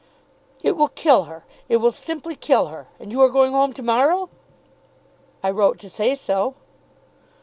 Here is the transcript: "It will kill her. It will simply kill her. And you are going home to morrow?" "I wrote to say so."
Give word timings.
"It 0.63 0.75
will 0.75 0.87
kill 0.87 1.25
her. 1.25 1.45
It 1.69 1.77
will 1.77 1.91
simply 1.91 2.35
kill 2.35 2.69
her. 2.69 2.87
And 2.99 3.11
you 3.11 3.21
are 3.21 3.29
going 3.29 3.51
home 3.51 3.71
to 3.73 3.83
morrow?" 3.83 4.31
"I 5.43 5.51
wrote 5.51 5.77
to 5.77 5.91
say 5.91 6.15
so." 6.15 6.55